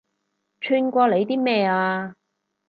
[0.61, 2.15] 串過你啲咩啊